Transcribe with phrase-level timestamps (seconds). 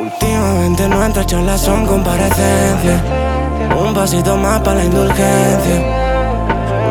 [0.00, 3.02] Últimamente nuestras charlas son comparecencias.
[3.78, 5.76] Un pasito más para la indulgencia.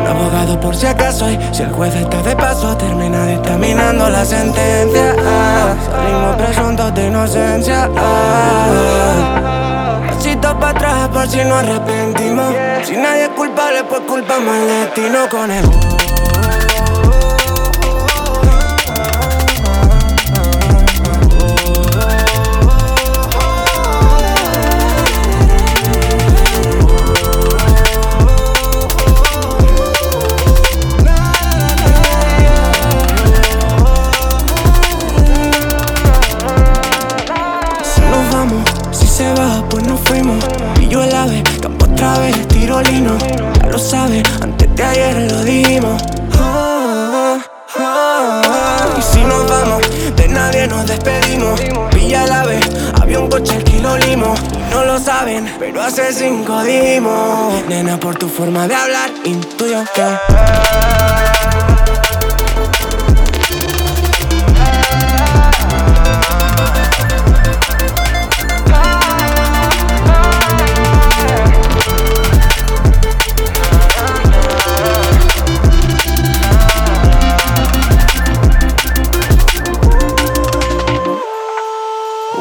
[0.00, 4.24] Un abogado por si acaso y si el juez está de paso termina dictaminando la
[4.24, 5.16] sentencia.
[5.90, 7.90] Salimos presuntos de inocencia.
[10.06, 12.54] Pasito para atrás por si no arrepentimos.
[12.84, 15.89] Si nadie es culpable, pues culpamos al destino con el.
[40.04, 40.44] Fuimos.
[40.80, 43.16] Y yo el ave, campo otra vez, tiro lino.
[43.58, 46.02] Ya lo sabes, antes de ayer lo dimos.
[46.38, 47.38] Ah,
[47.78, 48.86] ah, ah.
[48.98, 49.82] Y si nos vamos,
[50.16, 51.60] de nadie nos despedimos.
[51.92, 52.60] Pilla el ave,
[53.00, 54.34] había un coche al kilo limo.
[54.70, 57.64] No lo saben, pero hace cinco dimos.
[57.68, 60.99] Nena, por tu forma de hablar, intuyo que.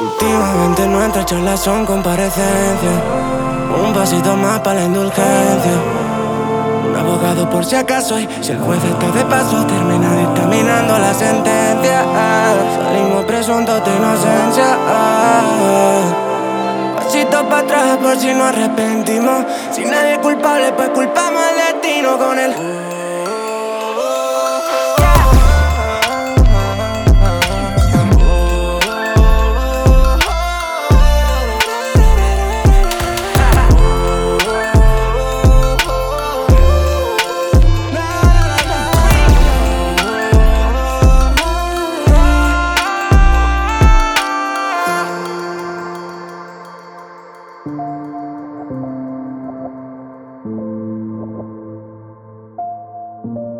[0.10, 3.00] Últimamente nuestras charlas son comparecencias.
[3.86, 5.78] Un pasito más para la indulgencia.
[6.90, 11.14] Un abogado por si acaso y si el juez está de paso termina dictaminando la
[11.14, 12.04] sentencia.
[12.84, 14.78] Salimos presuntos de inocencia.
[16.96, 19.46] Pasito para atrás por si no arrepentimos.
[19.72, 21.39] Si nadie es culpable, pues culpamos
[47.90, 48.06] thank
[53.26, 53.59] you